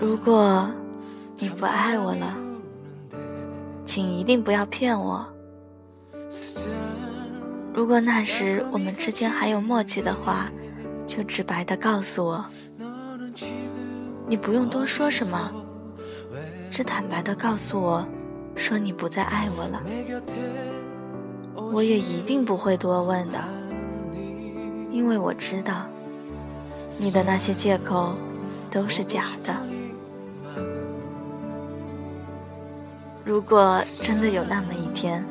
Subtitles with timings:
[0.00, 0.70] 如果
[1.38, 2.36] 你不爱我了，
[3.84, 5.26] 请一定不要骗我。
[7.74, 10.48] 如果那时我们之间还有默契的话，
[11.06, 12.44] 就直白的告诉我。
[14.26, 15.50] 你不用多说什么，
[16.70, 18.06] 只坦白的告诉我，
[18.54, 19.82] 说你不再爱我了。
[21.72, 23.38] 我也一定不会多问的，
[24.92, 25.86] 因为我知道，
[26.98, 28.14] 你的那些借口
[28.70, 29.54] 都是假的。
[33.28, 35.22] 如果真的有那么一天，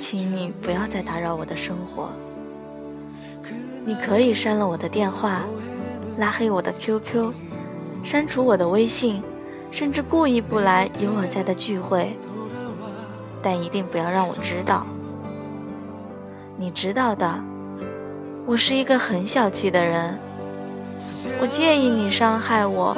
[0.00, 2.10] 请你不要再打扰我的生活。
[3.84, 5.42] 你可以删了我的电话。
[6.18, 7.32] 拉黑我的 QQ，
[8.02, 9.22] 删除我的微信，
[9.70, 12.16] 甚至故意不来有我在的聚会，
[13.40, 14.84] 但一定不要让我知道。
[16.56, 17.32] 你知道的，
[18.44, 20.18] 我是一个很小气的人，
[21.40, 22.96] 我介意你伤害我，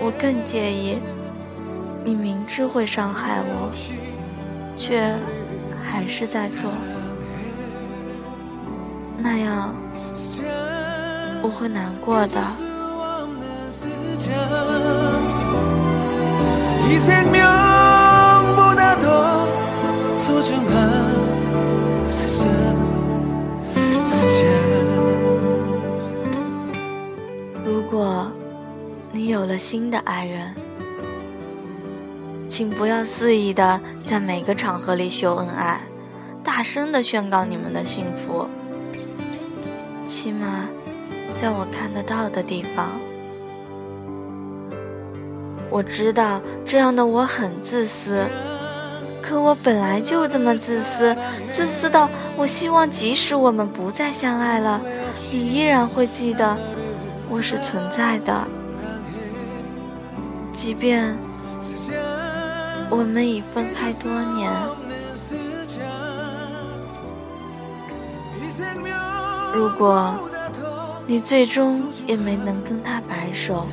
[0.00, 0.96] 我更介意
[2.04, 3.70] 你明知会伤害我，
[4.76, 5.14] 却
[5.82, 6.70] 还是在做，
[9.18, 9.74] 那样。
[11.42, 12.38] 我会难过的。
[27.64, 28.30] 如果
[29.12, 30.54] 你有了新的爱人，
[32.60, 35.80] 请不要肆意的在每个场合里秀恩爱，
[36.44, 38.46] 大声的宣告你们的幸福，
[40.04, 40.68] 起码。
[41.34, 43.00] 在我看得到的地方，
[45.70, 48.26] 我知道这样的我很自私，
[49.22, 51.16] 可我本来就这么自私，
[51.50, 54.78] 自私到我希望即使我们不再相爱了，
[55.32, 56.54] 你依然会记得
[57.30, 58.46] 我是存在的，
[60.52, 61.16] 即便
[62.90, 64.50] 我们已分开多年。
[69.54, 70.26] 如果。
[71.06, 73.66] 你最终也没能跟他白首，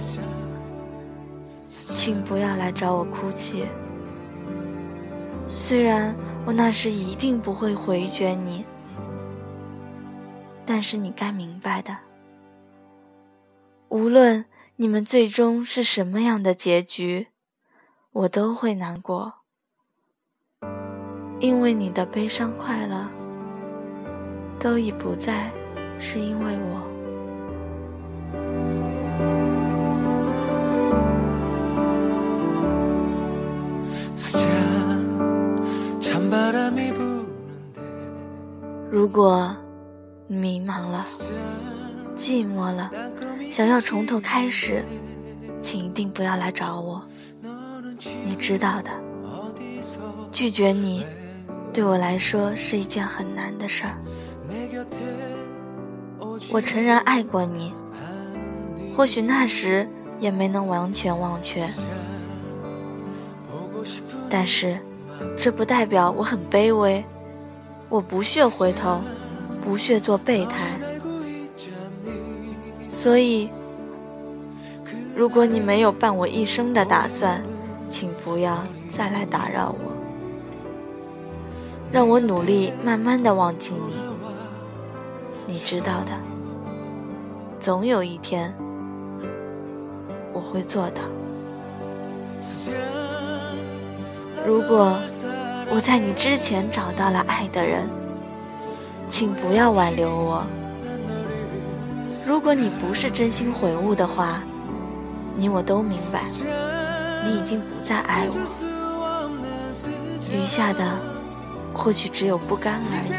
[1.94, 3.67] 请不要来找我哭泣。
[5.47, 6.16] 虽然
[6.47, 8.66] 我那时一定不会回绝你，
[10.66, 11.95] 但是你该明白的，
[13.89, 14.45] 无论
[14.78, 17.28] 你们最终是什么样的结局，
[18.19, 19.31] 我都会难过，
[21.39, 23.07] 因为你的悲伤快乐
[24.59, 25.51] 都已不再
[26.00, 26.81] 是因为我。
[38.89, 39.55] 如果
[40.25, 41.05] 你迷茫了、
[42.17, 42.91] 寂寞了，
[43.51, 44.84] 想要从头开始，
[45.61, 47.07] 请一定不要来找我。
[48.25, 48.90] 你知道的，
[50.31, 51.06] 拒绝你
[51.74, 53.97] 对我来说是一件很难的事儿。
[56.50, 57.74] 我诚然爱过你，
[58.96, 59.88] 或许那时
[60.19, 61.68] 也没能完全忘却，
[64.29, 64.78] 但是
[65.38, 67.03] 这不代表我很卑微。
[67.90, 69.00] 我不屑回头，
[69.64, 70.78] 不屑做备胎，
[72.90, 73.50] 所以，
[75.16, 77.41] 如果你没有伴我一生的打算，
[77.89, 79.91] 请不要再来打扰我，
[81.91, 83.93] 让我努力慢慢的忘记你。
[85.45, 86.11] 你知道的，
[87.59, 88.53] 总有一天
[90.33, 91.01] 我会做到。
[94.45, 94.97] 如果。
[95.69, 97.89] 我在你之前找到了爱的人，
[99.09, 100.41] 请不要挽留我。
[102.25, 104.41] 如果你不是真心悔悟的话，
[105.35, 106.22] 你我都明白，
[107.25, 108.35] 你已经不再爱我。
[110.31, 110.99] 余下的
[111.73, 113.11] 或许只有不甘而已。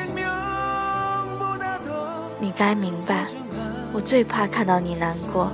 [2.40, 3.26] 你该明白，
[3.92, 5.50] 我最怕看到你难过。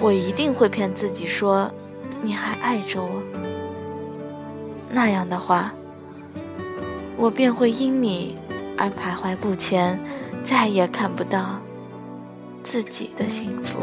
[0.00, 1.70] 我一定会骗自己说，
[2.22, 3.22] 你还爱着我。
[4.90, 5.72] 那样的话，
[7.16, 8.38] 我便会因你
[8.76, 9.98] 而徘徊不前，
[10.44, 11.58] 再也看不到
[12.62, 13.78] 自己的幸福。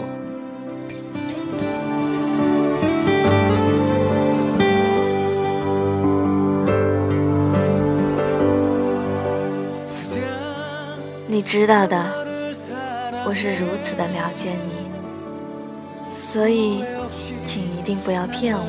[11.42, 11.98] 你知道的，
[13.26, 14.92] 我是如此的了解你，
[16.22, 16.86] 所以，
[17.48, 18.64] 请一定不要骗我。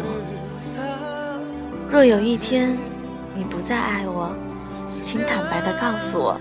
[1.91, 2.75] 若有一天
[3.35, 4.35] 你不再爱我，
[5.05, 6.41] 请坦白的告诉我，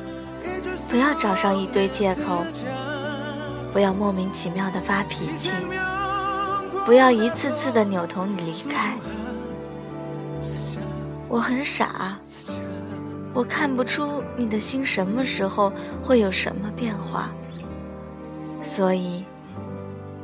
[0.89, 2.45] 不要找上一堆借口，
[3.73, 5.51] 不要莫名其妙的发脾气，
[6.85, 8.93] 不要一次次的扭头你离开。
[11.27, 12.17] 我很傻，
[13.33, 15.71] 我看不出你的心什么时候
[16.03, 17.33] 会有什么变化，
[18.61, 19.23] 所以，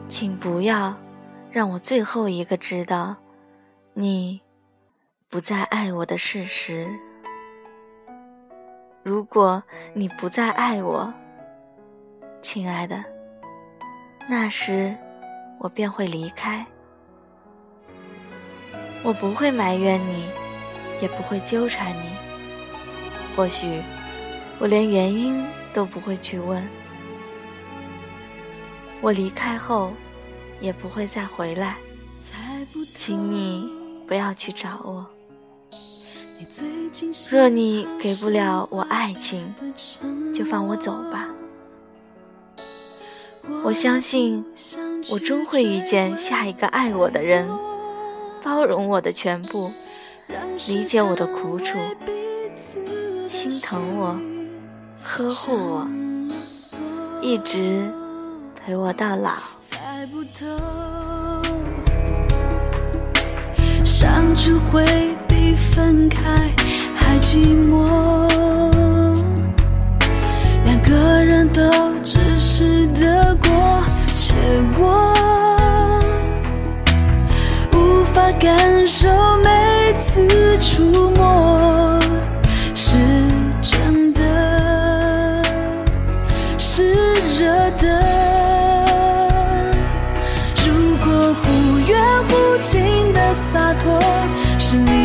[0.10, 0.94] 请不要
[1.52, 3.16] 让我最后一个知道
[3.94, 4.42] 你
[5.30, 6.88] 不再爱我的事实。
[9.04, 9.64] 如果
[9.94, 11.14] 你不再爱我，
[12.42, 13.04] 亲爱的，
[14.28, 14.94] 那时
[15.60, 16.66] 我便会离开，
[19.02, 20.26] 我不会埋怨你。
[21.00, 22.17] 也不会纠缠你，
[23.38, 23.84] 或许
[24.58, 26.68] 我连原因都不会去问。
[29.00, 29.94] 我离开后
[30.60, 31.76] 也不会再回来，
[32.96, 33.70] 请你
[34.08, 35.06] 不要去找我。
[37.32, 39.54] 若你给不了我爱情，
[40.34, 41.30] 就放我走吧。
[43.64, 44.44] 我相信
[45.12, 47.48] 我终会遇见下一个爱我的人，
[48.44, 49.72] 包容我的全部。
[50.68, 51.78] 理解我的苦楚，
[53.38, 54.20] 心疼我，
[55.04, 55.88] 呵护我，
[57.22, 57.88] 一直
[58.56, 59.34] 陪我到老。
[63.86, 64.84] 相处会
[65.28, 66.20] 比分开
[66.96, 68.28] 还寂寞，
[70.66, 71.62] 两个人都
[72.04, 73.84] 只是得过
[74.16, 74.34] 且
[74.76, 75.14] 过，
[77.72, 79.08] 无法感受
[79.44, 79.68] 每。
[80.00, 81.17] 次触摸
[94.70, 94.97] 是你。